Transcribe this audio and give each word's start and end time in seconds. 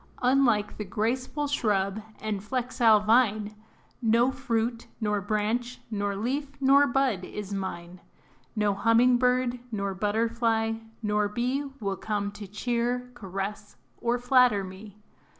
Unlike 0.23 0.77
the 0.77 0.83
graceful 0.83 1.45
shrub 1.45 2.01
and 2.19 2.41
flexile 2.43 3.01
vine, 3.05 3.53
No 4.01 4.31
fruit, 4.31 4.87
nor 4.99 5.21
branch, 5.21 5.79
nor 5.91 6.15
leaf, 6.15 6.59
nor 6.59 6.87
bud 6.87 7.23
is 7.23 7.53
mine. 7.53 8.01
No 8.55 8.73
humming 8.73 9.19
bird, 9.19 9.59
nor 9.71 9.93
butterfly, 9.93 10.77
nor 11.03 11.27
bee 11.29 11.65
Will 11.79 11.97
come 11.97 12.31
to 12.31 12.47
cheer, 12.47 13.11
caress 13.13 13.77
or 13.99 14.17
flatter 14.17 14.63
me. 14.63 14.97